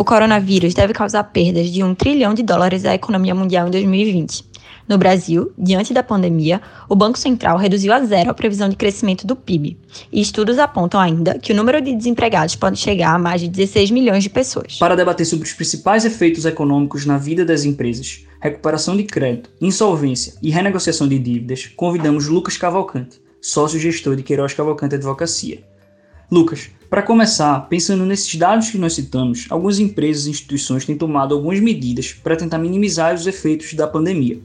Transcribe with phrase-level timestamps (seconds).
[0.00, 4.46] o coronavírus deve causar perdas de um trilhão de dólares à economia mundial em 2020.
[4.88, 9.26] No Brasil, diante da pandemia, o Banco Central reduziu a zero a previsão de crescimento
[9.26, 9.76] do PIB.
[10.10, 13.90] E estudos apontam ainda que o número de desempregados pode chegar a mais de 16
[13.90, 14.78] milhões de pessoas.
[14.78, 20.32] Para debater sobre os principais efeitos econômicos na vida das empresas, recuperação de crédito, insolvência
[20.40, 25.62] e renegociação de dívidas, convidamos Lucas Cavalcante, sócio-gestor de Queiroz Cavalcante Advocacia.
[26.30, 31.32] Lucas, para começar, pensando nesses dados que nós citamos, algumas empresas e instituições têm tomado
[31.32, 34.40] algumas medidas para tentar minimizar os efeitos da pandemia.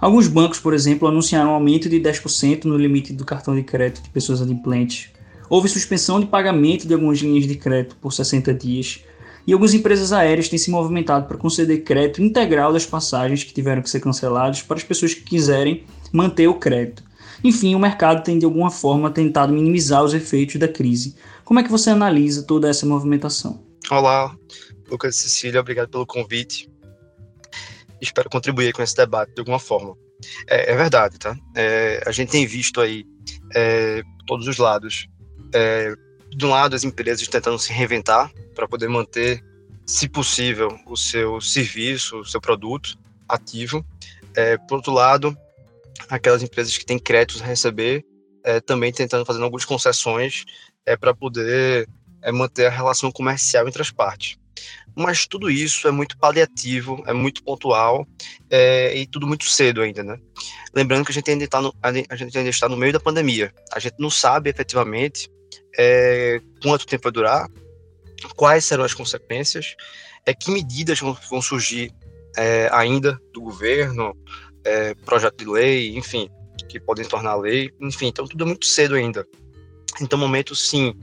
[0.00, 4.02] Alguns bancos, por exemplo, anunciaram um aumento de 10% no limite do cartão de crédito
[4.02, 5.10] de pessoas adimplentes.
[5.48, 9.04] Houve suspensão de pagamento de algumas linhas de crédito por 60 dias.
[9.46, 13.82] E algumas empresas aéreas têm se movimentado para conceder crédito integral das passagens que tiveram
[13.82, 17.04] que ser canceladas para as pessoas que quiserem manter o crédito.
[17.44, 21.14] Enfim, o mercado tem de alguma forma tentado minimizar os efeitos da crise.
[21.44, 23.64] Como é que você analisa toda essa movimentação?
[23.90, 24.34] Olá,
[24.90, 26.68] Lucas e Cecília, obrigado pelo convite
[28.04, 29.96] espero contribuir com esse debate de alguma forma.
[30.46, 31.36] É, é verdade, tá?
[31.56, 33.04] É, a gente tem visto aí
[33.54, 35.08] é, todos os lados.
[35.52, 35.94] É,
[36.30, 39.42] de um lado, as empresas tentando se reinventar para poder manter,
[39.86, 43.84] se possível, o seu serviço, o seu produto ativo.
[44.36, 45.36] É, por outro lado,
[46.08, 48.04] aquelas empresas que têm créditos a receber
[48.42, 50.44] é, também tentando fazer algumas concessões
[50.86, 51.88] é, para poder
[52.22, 54.38] é, manter a relação comercial entre as partes
[54.94, 58.06] mas tudo isso é muito paliativo, é muito pontual
[58.48, 60.18] é, e tudo muito cedo ainda, né?
[60.72, 63.52] Lembrando que a gente ainda está no, a gente ainda está no meio da pandemia,
[63.72, 65.28] a gente não sabe efetivamente
[65.76, 67.48] é, quanto tempo vai durar,
[68.36, 69.74] quais serão as consequências,
[70.24, 71.92] é, que medidas vão, vão surgir
[72.36, 74.16] é, ainda do governo,
[74.64, 76.28] é, projeto de lei, enfim,
[76.68, 79.26] que podem tornar lei, enfim, então tudo é muito cedo ainda.
[80.00, 80.94] Então, momento sim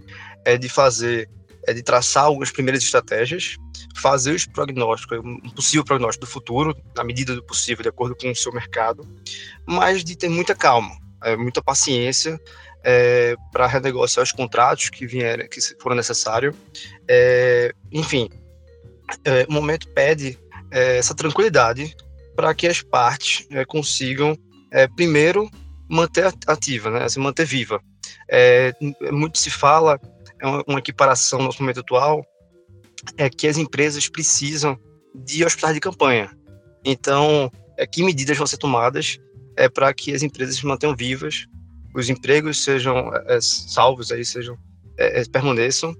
[0.46, 1.30] é de fazer,
[1.68, 3.58] é de traçar algumas primeiras estratégias,
[3.96, 8.30] fazer os prognósticos, um possível prognóstico do futuro, na medida do possível, de acordo com
[8.30, 9.08] o seu mercado,
[9.66, 10.92] mas de ter muita calma,
[11.24, 12.40] é, muita paciência
[12.84, 16.56] é, para renegociar os contratos que vieram, que foram necessários.
[17.08, 18.30] É, enfim,
[19.24, 20.38] é, o momento pede
[20.72, 21.96] é, essa tranquilidade
[22.36, 24.38] para que as partes é, consigam,
[24.96, 25.52] primeiro,
[25.90, 27.82] manter ativa, né, se manter viva.
[29.12, 30.00] Muito se fala,
[30.40, 32.26] é uma, equiparação no nosso momento atual,
[33.18, 34.78] é que as empresas precisam
[35.14, 36.32] de hospitais de campanha.
[36.84, 39.20] Então, é, que medidas vão ser tomadas
[39.56, 41.46] é, para que as empresas se mantenham vivas,
[41.94, 44.58] os empregos sejam é, salvos, aí sejam
[44.98, 45.96] é, é, permaneçam,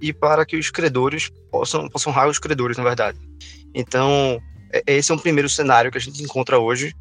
[0.00, 3.18] e para que os credores possam, possam honrar os credores, na verdade.
[3.74, 4.40] Então,
[4.72, 6.94] é, esse é um primeiro cenário que a gente encontra hoje,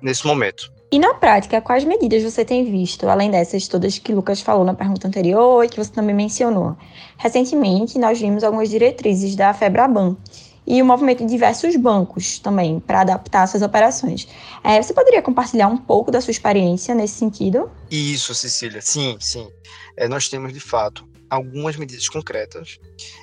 [0.00, 0.72] nesse momento.
[0.94, 4.74] E na prática, quais medidas você tem visto, além dessas todas que Lucas falou na
[4.74, 6.76] pergunta anterior e que você também mencionou?
[7.18, 10.16] Recentemente, nós vimos algumas diretrizes da FEBRABAN
[10.64, 14.28] e o movimento de diversos bancos também para adaptar suas operações.
[14.62, 17.68] É, você poderia compartilhar um pouco da sua experiência nesse sentido?
[17.90, 18.80] Isso, Cecília.
[18.80, 19.48] Sim, sim.
[19.96, 22.78] É, nós temos, de fato, algumas medidas concretas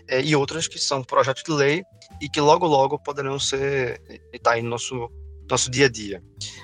[0.09, 1.83] é, e outras que são projetos de lei
[2.21, 4.01] e que logo, logo poderão ser
[4.33, 5.09] estar tá aí no nosso,
[5.49, 6.21] nosso dia a dia.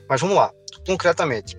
[0.10, 0.52] Mas vamos lá
[0.88, 1.58] concretamente.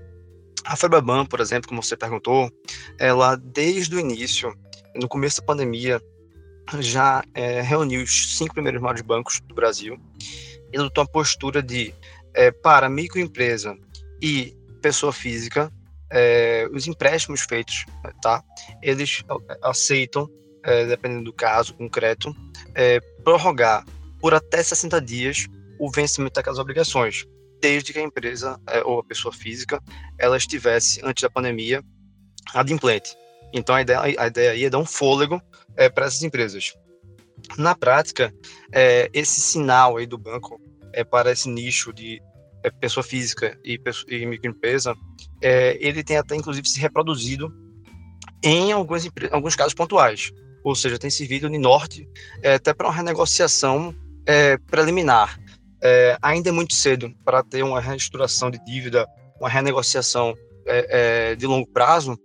[0.64, 2.50] A Febraban, por exemplo, como você perguntou,
[2.98, 4.52] ela desde o início,
[4.96, 6.02] no começo da pandemia,
[6.80, 9.98] já é, reuniu os cinco primeiros maiores bancos do Brasil
[10.72, 11.94] e adotou uma postura de
[12.34, 13.76] é, para microempresa
[14.20, 15.72] e pessoa física,
[16.10, 17.84] é, os empréstimos feitos,
[18.22, 18.42] tá?
[18.82, 19.22] Eles
[19.62, 20.28] aceitam,
[20.64, 22.34] é, dependendo do caso concreto,
[22.74, 23.84] é, prorrogar
[24.20, 25.46] por até 60 dias
[25.78, 27.26] o vencimento daquelas obrigações
[27.60, 29.82] desde que a empresa é, ou a pessoa física
[30.18, 31.82] ela estivesse antes da pandemia
[32.54, 33.16] adimplente.
[33.52, 35.40] Então a ideia, a ideia aí é dar um fôlego
[35.76, 36.74] é, para essas empresas.
[37.56, 38.32] Na prática,
[38.72, 40.60] é, esse sinal aí do banco
[40.92, 42.20] é, para esse nicho de
[42.62, 44.94] é, pessoa física e, e microempresa,
[45.40, 47.52] é, ele tem até inclusive se reproduzido
[48.42, 50.30] em alguns, alguns casos pontuais.
[50.64, 52.08] Ou seja, tem servido de norte
[52.42, 53.94] é, até para uma renegociação
[54.66, 55.40] preliminar
[55.82, 59.06] é, ainda é muito cedo para ter uma reestruturação de dívida,
[59.40, 60.34] uma renegociação
[60.66, 62.18] é, é, de longo prazo,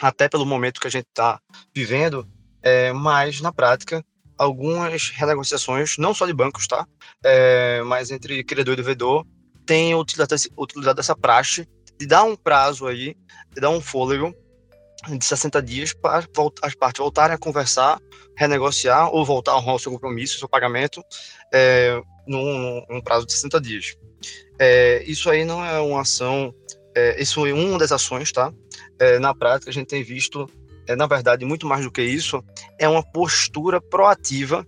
[0.00, 1.40] até pelo momento que a gente está
[1.74, 2.26] vivendo,
[2.62, 4.04] é, mas na prática,
[4.38, 6.86] algumas renegociações, não só de bancos, tá?
[7.22, 9.26] É, mas entre credor e devedor,
[9.66, 11.68] têm utilizado, utilizado essa praxe
[11.98, 13.16] de dar um prazo aí,
[13.54, 14.34] de dar um fôlego
[15.08, 16.24] de 60 dias para
[16.62, 18.00] as partes voltarem a conversar,
[18.36, 21.02] renegociar ou voltar a honrar o seu compromisso, seu pagamento,
[21.52, 23.96] é, num, num, prazo de 60 dias.
[24.58, 26.54] É, isso aí não é uma ação,
[26.94, 28.52] é, isso é uma das ações, tá?
[28.98, 30.48] É, na prática, a gente tem visto,
[30.86, 32.42] é, na verdade, muito mais do que isso,
[32.78, 34.64] é uma postura proativa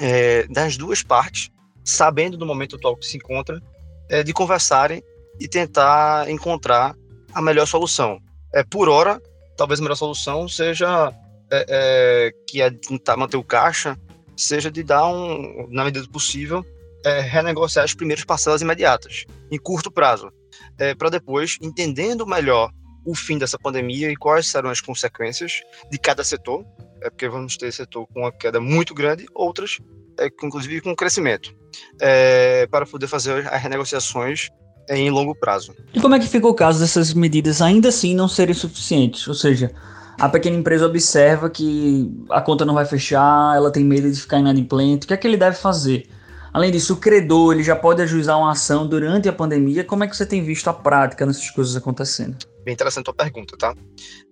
[0.00, 1.50] é, das duas partes,
[1.84, 3.60] sabendo do momento atual que se encontra,
[4.08, 5.02] é, de conversarem
[5.38, 6.96] e tentar encontrar
[7.32, 8.18] a melhor solução.
[8.54, 9.20] É, por hora,
[9.56, 11.12] talvez a melhor solução seja
[11.50, 13.98] é, é, que é tentar manter o caixa,
[14.36, 16.64] seja de dar um, na medida do possível,
[17.04, 20.30] é, renegociar as primeiras parcelas imediatas, em curto prazo,
[20.78, 22.70] é, para depois, entendendo melhor
[23.04, 26.64] o fim dessa pandemia e quais serão as consequências de cada setor,
[27.02, 29.78] é porque vamos ter setor com uma queda muito grande, outras,
[30.18, 31.54] é, inclusive com crescimento,
[32.00, 34.50] é, para poder fazer as renegociações
[34.88, 35.74] em longo prazo.
[35.92, 39.26] E como é que fica o caso dessas medidas ainda assim não serem suficientes?
[39.26, 39.72] Ou seja,
[40.22, 44.38] a pequena empresa observa que a conta não vai fechar, ela tem medo de ficar
[44.38, 46.08] inadimplente, o que é que ele deve fazer?
[46.52, 49.82] Além disso, o credor ele já pode ajuizar uma ação durante a pandemia.
[49.82, 52.36] Como é que você tem visto a prática nessas coisas acontecendo?
[52.62, 53.74] Bem interessante a tua pergunta, tá?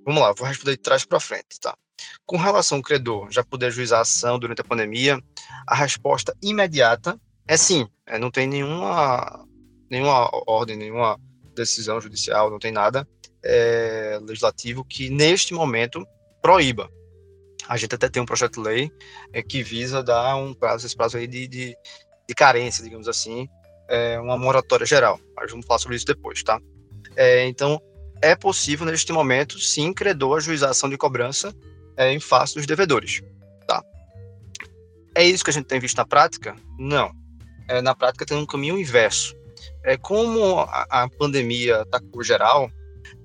[0.07, 1.75] Vamos lá, vou responder de trás para frente, tá?
[2.25, 5.21] Com relação ao credor já poder ajuizar a ação durante a pandemia,
[5.67, 7.89] a resposta imediata é sim.
[8.07, 9.45] É, não tem nenhuma,
[9.91, 11.19] nenhuma ordem, nenhuma
[11.57, 13.05] decisão judicial, não tem nada
[13.45, 16.07] é, legislativo que neste momento
[16.43, 16.91] proíba.
[17.69, 18.93] A gente até tem um projeto de lei
[19.33, 21.77] é, que visa dar um prazo, esse prazo aí de, de,
[22.29, 23.49] de carência, digamos assim,
[23.89, 25.21] é, uma moratória geral.
[25.37, 26.61] Mas vamos falar sobre isso depois, tá?
[27.17, 27.81] É, então,
[28.23, 31.55] é possível neste momento, sim, credor ajuizar ação de cobrança
[31.97, 33.23] é, em face dos devedores,
[33.67, 33.83] tá?
[35.15, 36.57] É isso que a gente tem visto na prática?
[36.79, 37.11] Não.
[37.69, 39.35] É, na prática tem um caminho inverso.
[39.85, 42.71] É como a, a pandemia atacou geral,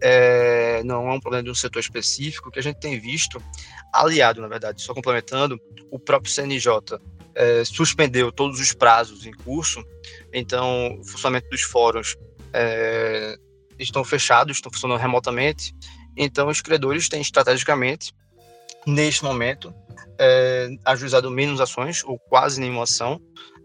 [0.01, 3.41] é, não é um problema de um setor específico, que a gente tem visto,
[3.93, 5.59] aliado, na verdade, só complementando,
[5.91, 6.99] o próprio CNJ
[7.33, 9.83] é, suspendeu todos os prazos em curso,
[10.33, 12.17] então o funcionamento dos fóruns
[12.53, 13.37] é,
[13.77, 15.75] estão fechados, estão funcionando remotamente,
[16.15, 18.13] então os credores têm estrategicamente,
[18.87, 19.73] neste momento,
[20.19, 23.19] é, ajuizado menos ações, ou quase nenhuma ação,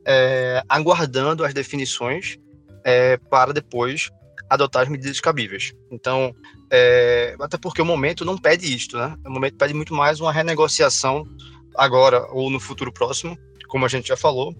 [0.04, 2.38] é, aguardando as definições
[2.84, 4.10] é, para depois
[4.50, 5.72] adotar as medidas cabíveis.
[5.90, 6.34] Então,
[6.70, 9.16] é, até porque o momento não pede isto, né?
[9.24, 11.24] O momento pede muito mais uma renegociação
[11.76, 13.38] agora ou no futuro próximo,
[13.68, 14.54] como a gente já falou,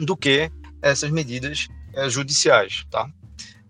[0.00, 0.50] do que
[0.82, 3.08] essas medidas é, judiciais, tá?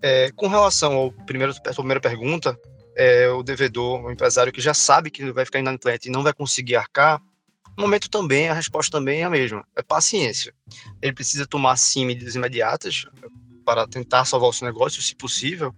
[0.01, 2.59] É, com relação ao primeiro, à primeira pergunta,
[2.97, 6.33] é, o devedor, o empresário que já sabe que vai ficar inadimplente e não vai
[6.33, 7.21] conseguir arcar,
[7.77, 10.55] no momento também, a resposta também é a mesma, é paciência.
[11.03, 13.05] Ele precisa tomar, sim, medidas imediatas,
[13.65, 15.75] para tentar salvar o seu negócio, se possível,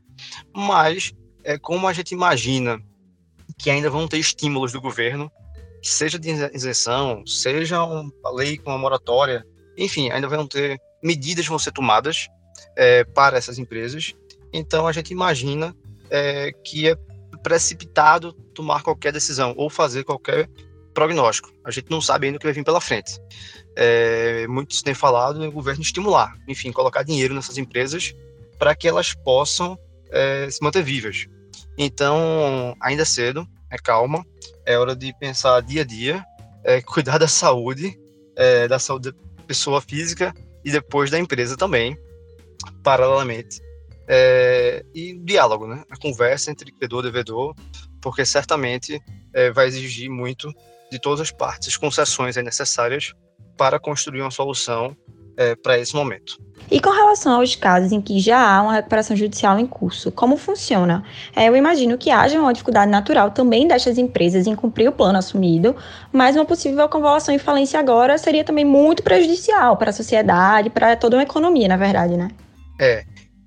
[0.55, 1.13] mas
[1.45, 2.79] é como a gente imagina
[3.59, 5.31] que ainda vão ter estímulos do governo,
[5.83, 9.47] seja de isenção, seja uma lei com uma moratória,
[9.77, 12.29] enfim, ainda vão ter medidas vão ser tomadas
[12.77, 14.15] é, para essas empresas.
[14.53, 15.75] Então a gente imagina
[16.11, 16.97] é, que é
[17.43, 20.49] precipitado tomar qualquer decisão ou fazer qualquer
[20.97, 21.53] prognóstico.
[21.65, 23.21] A gente não sabe ainda o que vai vir pela frente
[23.77, 28.15] é, muitos têm falado o governo estimular, enfim, colocar dinheiro nessas empresas
[28.59, 29.79] para que elas possam
[30.11, 31.27] é, se manter vivas.
[31.77, 34.25] Então, ainda é cedo, é calma,
[34.65, 36.25] é hora de pensar dia a dia,
[36.65, 38.01] é, cuidar da saúde,
[38.35, 40.33] é, da saúde da pessoa física
[40.65, 41.99] e depois da empresa também,
[42.83, 43.61] paralelamente.
[44.09, 45.83] É, e diálogo, né?
[45.91, 47.55] A conversa entre credor e devedor,
[48.01, 49.03] porque certamente
[49.35, 50.51] é, vai exigir muito
[50.91, 53.15] de todas as partes, as concessões necessárias
[53.57, 54.97] para construir uma solução
[55.37, 56.39] é, para esse momento.
[56.71, 60.37] E com relação aos casos em que já há uma recuperação judicial em curso, como
[60.37, 61.05] funciona?
[61.35, 65.19] É, eu imagino que haja uma dificuldade natural também destas empresas em cumprir o plano
[65.19, 65.77] assumido,
[66.13, 70.97] mas uma possível convolução e falência agora seria também muito prejudicial para a sociedade, para
[70.97, 72.31] toda uma economia, na verdade, né?
[72.81, 73.05] É.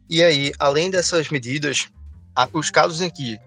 [0.09, 1.87] E aí, além dessas medidas,
[2.53, 3.37] os casos em que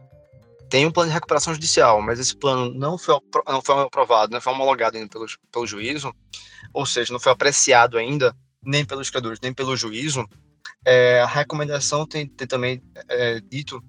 [0.72, 4.40] tem um plano de recuperação judicial, mas esse plano não foi, não foi aprovado, não
[4.40, 6.14] foi homologado ainda pelo, pelo juízo,
[6.72, 10.26] ou seja, não foi apreciado ainda, nem pelos credores, nem pelo juízo,
[10.82, 13.84] é, a recomendação tem, tem também é, dito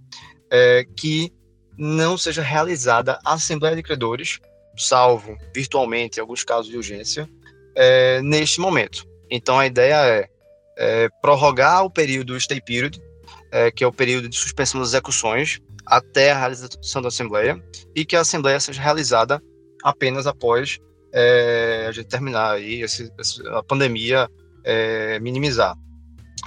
[0.51, 1.31] é, que
[1.77, 4.41] não seja realizada a Assembleia de Credores,
[4.77, 7.29] salvo virtualmente em alguns casos de urgência,
[7.75, 9.07] é, neste momento.
[9.31, 10.29] Então a ideia é,
[10.77, 13.01] é prorrogar o período stay period,
[13.53, 17.61] é, que é o período de suspensão das execuções, até a realização da Assembleia,
[17.95, 19.41] e que a Assembleia seja realizada
[19.83, 20.79] apenas após
[21.13, 23.11] é, a gente terminar aí esse,
[23.53, 24.29] a pandemia
[24.63, 25.75] é, minimizar.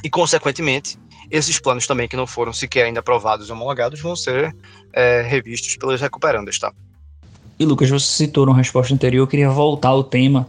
[0.02, 0.98] E, consequentemente,
[1.30, 4.54] esses planos também que não foram sequer ainda aprovados e homologados vão ser
[4.92, 6.72] é, revistos pelos recuperandas, tá?
[7.58, 10.46] E Lucas, você citou na resposta anterior, eu queria voltar ao tema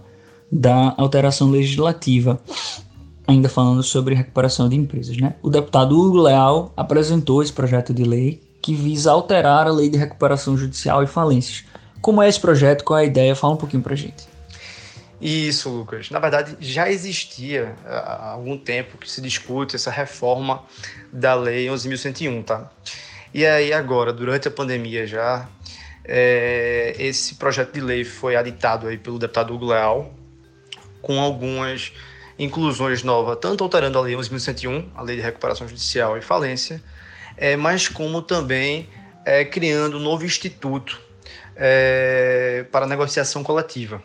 [0.51, 2.41] da alteração legislativa,
[3.25, 5.35] ainda falando sobre recuperação de empresas, né?
[5.41, 9.97] O deputado Hugo Leal apresentou esse projeto de lei que visa alterar a lei de
[9.97, 11.63] recuperação judicial e falências.
[12.01, 12.83] Como é esse projeto?
[12.83, 13.33] Qual é a ideia?
[13.33, 14.27] Fala um pouquinho pra gente.
[15.21, 16.11] Isso, Lucas.
[16.11, 20.63] Na verdade, já existia há algum tempo que se discute essa reforma
[21.13, 22.69] da Lei 11.101, tá?
[23.33, 25.47] E aí agora, durante a pandemia já,
[26.03, 30.13] é, esse projeto de lei foi aditado aí pelo deputado Hugo Leal,
[31.01, 31.93] com algumas
[32.37, 36.83] inclusões novas, tanto alterando a Lei 11.101, a Lei de Recuperação Judicial e Falência,
[37.37, 38.89] é, mas como também
[39.23, 40.99] é, criando um novo instituto
[41.55, 44.01] é, para negociação coletiva.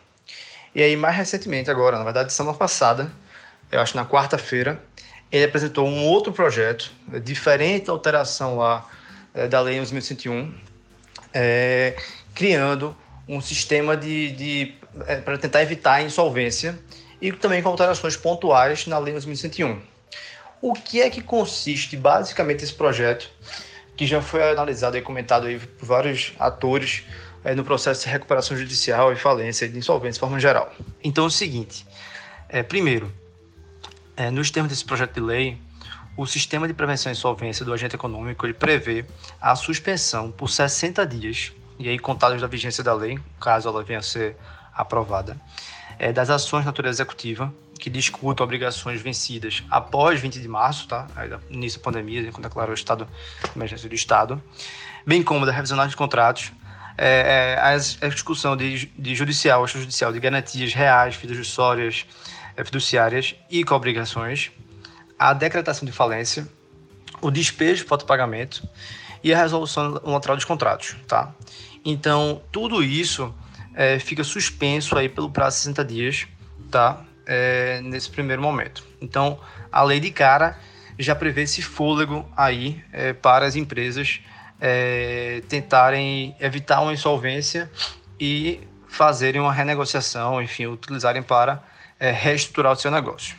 [0.75, 3.11] E aí, mais recentemente, agora, na verdade, semana passada,
[3.71, 4.83] eu acho na quarta-feira,
[5.31, 8.89] ele apresentou um outro projeto, é, diferente alteração lá
[9.35, 10.53] é, da Lei 11.101,
[11.33, 11.97] é,
[12.35, 12.97] criando
[13.29, 14.75] um sistema de, de
[15.07, 16.79] é, para tentar evitar a insolvência
[17.21, 19.92] e também com alterações pontuais na Lei 11.101.
[20.63, 23.29] O que é que consiste basicamente esse projeto,
[23.97, 27.03] que já foi analisado e comentado aí por vários atores
[27.43, 30.73] é, no processo de recuperação judicial e falência e de insolvência de forma geral.
[31.03, 31.85] Então é o seguinte,
[32.49, 33.13] é, primeiro,
[34.17, 35.59] é, nos termos desse projeto de lei,
[36.17, 39.05] o sistema de prevenção e insolvência do agente econômico ele prevê
[39.41, 43.99] a suspensão por 60 dias, e aí contados da vigência da lei, caso ela venha
[43.99, 44.37] a ser
[44.73, 45.37] aprovada,
[45.99, 47.53] é, das ações de natureza executiva
[47.83, 51.09] que discutam obrigações vencidas após 20 de março, tá?
[51.51, 53.09] início da pandemia, quando declarou o estado
[53.43, 54.41] de emergência do Estado,
[55.05, 56.53] bem como da revisão de contratos
[56.97, 62.07] é, é, a discussão de, de judicial, extrajudicial, de garantias reais, fiduciárias,
[62.57, 64.53] é, fiduciárias e obrigações,
[65.19, 66.47] a decretação de falência,
[67.21, 68.63] o despejo de pagamento
[69.25, 71.35] e a resolução unilateral dos contratos, tá?
[71.85, 73.35] Então, tudo isso
[73.75, 76.29] é, fica suspenso aí pelo prazo de 60 dias,
[76.71, 77.05] tá?
[77.35, 78.87] É, nesse primeiro momento.
[79.01, 79.41] Então,
[79.73, 80.59] a lei de cara
[80.99, 84.21] já prevê esse fôlego aí é, para as empresas
[84.61, 87.71] é, tentarem evitar uma insolvência
[88.21, 91.63] e fazerem uma renegociação, enfim, utilizarem para
[91.99, 93.35] é, reestruturar o seu negócio.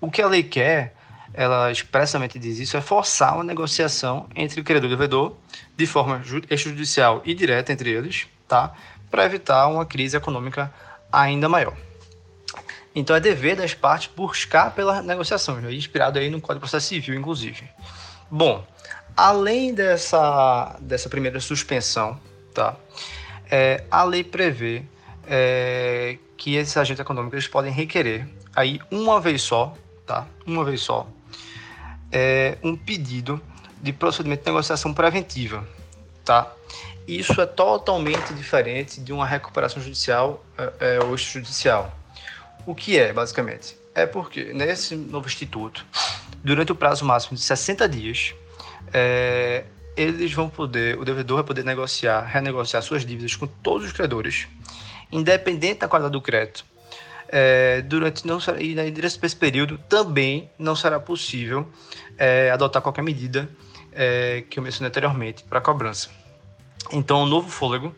[0.00, 0.94] O que a lei quer,
[1.32, 5.36] ela expressamente diz isso, é forçar uma negociação entre o credor e o devedor
[5.76, 8.72] de forma extrajudicial e direta entre eles, tá?
[9.10, 10.72] Para evitar uma crise econômica
[11.10, 11.74] ainda maior.
[12.94, 17.14] Então é dever das partes buscar pela negociação, inspirado aí no Código de Processo Civil,
[17.14, 17.68] inclusive.
[18.30, 18.64] Bom,
[19.16, 22.18] Além dessa, dessa primeira suspensão,
[22.52, 22.74] tá?
[23.48, 24.82] É, a lei prevê
[25.26, 30.26] é, que esses agentes econômicos eles podem requerer aí uma vez só, tá?
[30.44, 31.06] Uma vez só,
[32.10, 33.40] é, um pedido
[33.80, 35.64] de procedimento de negociação preventiva,
[36.24, 36.52] tá?
[37.06, 41.92] Isso é totalmente diferente de uma recuperação judicial é, é ou extrajudicial.
[42.66, 43.76] O que é, basicamente?
[43.94, 45.84] É porque nesse novo instituto,
[46.42, 48.34] durante o prazo máximo de 60 dias,
[48.92, 49.64] é,
[49.96, 54.48] eles vão poder, o devedor vai poder negociar, renegociar suas dívidas com todos os credores,
[55.12, 56.64] independente da qualidade do crédito.
[57.28, 61.68] É, durante não e durante esse período também não será possível
[62.18, 63.48] é, adotar qualquer medida
[63.92, 66.10] é, que eu mencionei anteriormente para cobrança.
[66.92, 67.94] Então, o novo fôlego,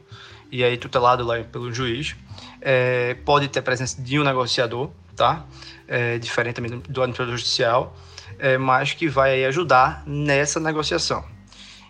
[0.50, 2.14] e aí tutelado lá pelo juiz,
[2.60, 5.44] é, pode ter a presença de um negociador, tá?
[5.88, 7.96] É, diferente também do, do administrador judicial,
[8.38, 11.24] é, mas que vai ajudar nessa negociação.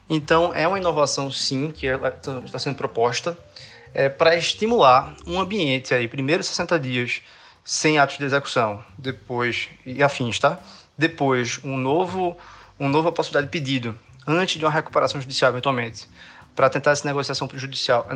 [0.09, 3.37] Então, é uma inovação, sim, que está sendo proposta
[3.93, 7.23] é, para estimular um ambiente aí, primeiro 60 dias
[7.65, 10.61] sem atos de execução, depois, e afins, tá?
[10.97, 12.37] Depois, um novo,
[12.79, 16.09] um novo possibilidade de pedido, antes de uma recuperação judicial, eventualmente,
[16.55, 18.07] para tentar essa negociação judicial,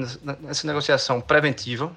[0.49, 1.91] essa negociação preventiva.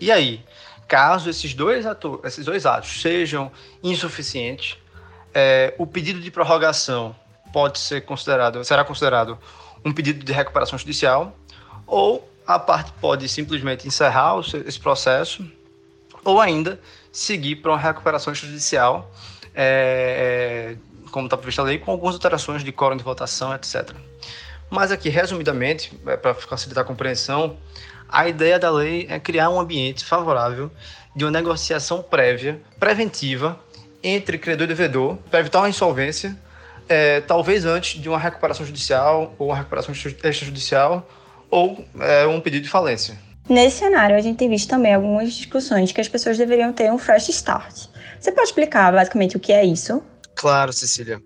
[0.00, 0.44] E aí,
[0.86, 3.50] caso esses dois, atos, esses dois atos sejam
[3.82, 4.76] insuficientes,
[5.32, 7.14] é, o pedido de prorrogação
[7.52, 9.38] pode ser considerado, será considerado
[9.84, 11.36] um pedido de recuperação judicial,
[11.86, 15.46] ou a parte pode simplesmente encerrar esse processo,
[16.24, 16.80] ou ainda
[17.12, 19.10] seguir para uma recuperação judicial,
[19.54, 23.92] é, é como está prevista a lei, com algumas alterações de quórum de votação, etc.
[24.68, 27.56] Mas aqui, resumidamente, é, para facilitar a compreensão,
[28.08, 30.70] a ideia da lei é criar um ambiente favorável
[31.14, 33.58] de uma negociação prévia, preventiva,
[34.02, 36.36] entre credor e devedor para evitar uma insolvência,
[36.88, 41.08] é, talvez antes de uma recuperação judicial ou uma recuperação extrajudicial
[41.50, 43.18] ou é, um pedido de falência.
[43.48, 46.98] Nesse cenário, a gente tem visto também algumas discussões que as pessoas deveriam ter um
[46.98, 47.88] fresh start.
[48.18, 50.02] Você pode explicar basicamente o que é isso?
[50.34, 51.20] Claro, Cecília.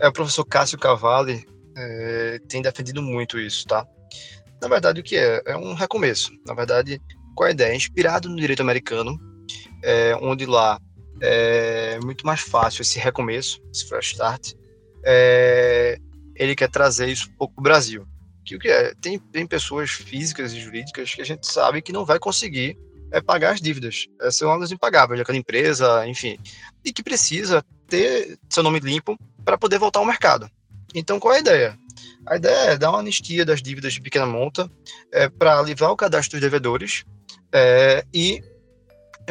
[0.00, 3.86] É, o professor Cássio Cavalli é, tem defendido muito isso, tá?
[4.64, 5.42] Na verdade, o que é?
[5.44, 6.32] É um recomeço.
[6.46, 7.00] Na verdade,
[7.34, 7.72] qual a ideia?
[7.72, 9.20] É inspirado no direito americano,
[9.82, 10.80] é, onde lá
[11.20, 14.52] é muito mais fácil esse recomeço, esse fresh start.
[15.04, 15.98] É,
[16.34, 18.06] ele quer trazer isso para o Brasil.
[18.42, 18.94] Que o que é?
[19.02, 22.78] Tem, tem pessoas físicas e jurídicas que a gente sabe que não vai conseguir
[23.12, 24.06] é pagar as dívidas.
[24.18, 26.38] É uma das impagáveis daquela empresa, enfim,
[26.82, 30.50] e que precisa ter seu nome limpo para poder voltar ao mercado.
[30.94, 31.78] Então, qual é a ideia?
[32.26, 34.70] A ideia é dar uma anistia das dívidas de pequena monta
[35.12, 37.04] é, para livrar o cadastro dos devedores
[37.52, 38.42] é, e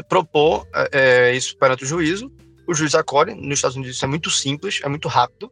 [0.08, 2.32] propor é, é, isso perante o juízo.
[2.68, 5.52] O juiz acolhe, nos Estados Unidos isso é muito simples, é muito rápido,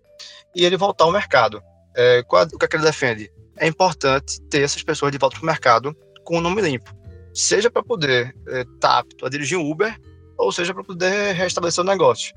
[0.56, 1.62] e ele voltar ao mercado.
[1.96, 3.32] É, qual, o que, é que ele defende?
[3.58, 6.96] É importante ter essas pessoas de volta para o mercado com o nome limpo,
[7.34, 9.96] seja para poder estar é, tá apto a dirigir um Uber,
[10.38, 12.34] ou seja para poder restabelecer o negócio.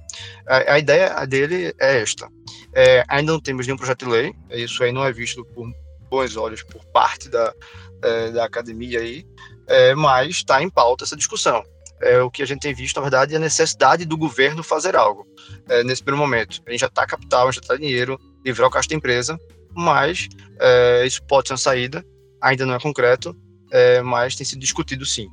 [0.47, 2.29] A, a ideia dele é esta.
[2.75, 5.73] É, ainda não temos nenhum projeto de lei, isso aí não é visto por
[6.11, 7.55] bons olhos por parte da,
[8.03, 9.25] é, da academia aí,
[9.67, 11.63] é, mas está em pauta essa discussão.
[12.01, 14.97] É, o que a gente tem visto, na verdade, é a necessidade do governo fazer
[14.97, 15.27] algo
[15.69, 16.61] é, nesse primeiro momento.
[16.67, 19.39] A gente já está capital, já está dinheiro, livrar o caixa da empresa,
[19.75, 20.29] mas
[20.61, 22.05] é, isso pode ser uma saída,
[22.43, 23.35] ainda não é concreto,
[23.71, 25.29] é, mas tem sido discutido sim.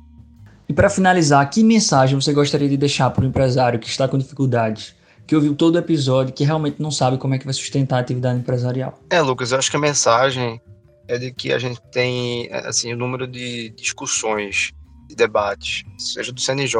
[0.68, 4.16] E para finalizar, que mensagem você gostaria de deixar para o empresário que está com
[4.16, 4.94] dificuldades,
[5.32, 8.00] que ouviu todo o episódio, que realmente não sabe como é que vai sustentar a
[8.00, 9.00] atividade empresarial?
[9.08, 10.60] É, Lucas, eu acho que a mensagem
[11.08, 14.74] é de que a gente tem assim o número de discussões,
[15.08, 16.76] de debates, seja do CNJ,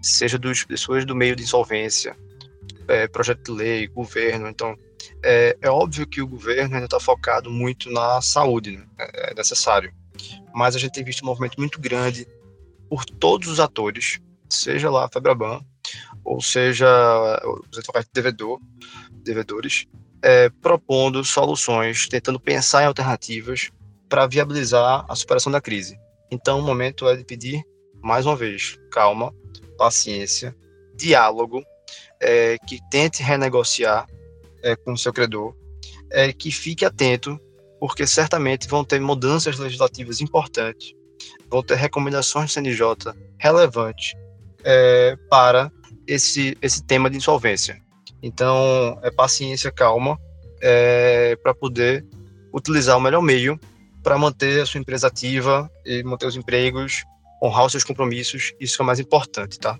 [0.00, 2.16] seja das pessoas do meio de insolvência,
[2.88, 4.48] é, projeto de lei, governo.
[4.48, 4.74] Então,
[5.22, 8.86] é, é óbvio que o governo ainda está focado muito na saúde, né?
[8.98, 9.92] é, é necessário.
[10.54, 12.26] Mas a gente tem visto um movimento muito grande
[12.88, 14.18] por todos os atores,
[14.48, 15.60] seja lá a Febraban,
[16.26, 16.86] ou seja
[17.70, 18.60] os advogados de devedor,
[19.12, 19.86] devedores,
[20.20, 23.70] é, propondo soluções, tentando pensar em alternativas
[24.08, 25.96] para viabilizar a superação da crise.
[26.30, 27.62] Então, o momento é de pedir,
[28.02, 29.32] mais uma vez, calma,
[29.78, 30.54] paciência,
[30.96, 31.62] diálogo,
[32.20, 34.08] é, que tente renegociar
[34.64, 35.54] é, com o seu credor,
[36.10, 37.38] é, que fique atento,
[37.78, 40.92] porque certamente vão ter mudanças legislativas importantes,
[41.48, 44.14] vão ter recomendações do CNJ relevantes
[44.64, 45.70] é, para
[46.06, 47.80] esse, esse tema de insolvência.
[48.22, 50.18] Então, é paciência, calma,
[50.60, 52.04] é, para poder
[52.52, 53.58] utilizar o melhor meio
[54.02, 57.04] para manter a sua empresa ativa e manter os empregos,
[57.42, 59.78] honrar os seus compromissos, isso é o mais importante, tá?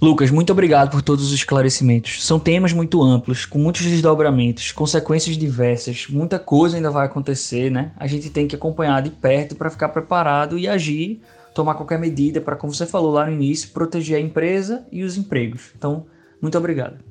[0.00, 2.24] Lucas, muito obrigado por todos os esclarecimentos.
[2.24, 7.92] São temas muito amplos, com muitos desdobramentos, consequências diversas, muita coisa ainda vai acontecer, né?
[7.96, 11.20] A gente tem que acompanhar de perto para ficar preparado e agir,
[11.58, 15.16] tomar qualquer medida para, como você falou lá no início, proteger a empresa e os
[15.16, 15.72] empregos.
[15.76, 16.06] Então,
[16.40, 17.07] muito obrigado.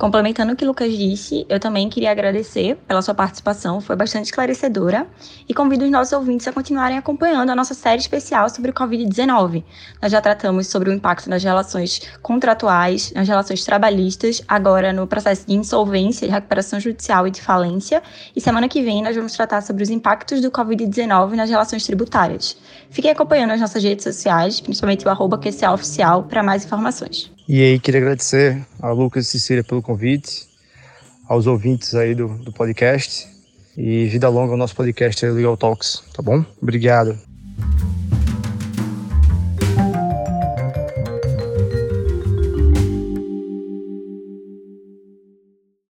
[0.00, 4.24] Complementando o que o Lucas disse, eu também queria agradecer pela sua participação, foi bastante
[4.24, 5.06] esclarecedora,
[5.46, 9.62] e convido os nossos ouvintes a continuarem acompanhando a nossa série especial sobre o Covid-19.
[10.00, 15.46] Nós já tratamos sobre o impacto nas relações contratuais, nas relações trabalhistas, agora no processo
[15.46, 18.02] de insolvência, de recuperação judicial e de falência,
[18.34, 22.56] e semana que vem nós vamos tratar sobre os impactos do Covid-19 nas relações tributárias.
[22.88, 27.30] Fiquem acompanhando as nossas redes sociais, principalmente o arroba QCA Oficial, para mais informações.
[27.52, 30.46] E aí, queria agradecer a Lucas e Cecília pelo convite,
[31.26, 33.26] aos ouvintes aí do, do podcast.
[33.76, 36.44] E vida longa ao nosso podcast Legal Talks, tá bom?
[36.62, 37.18] Obrigado.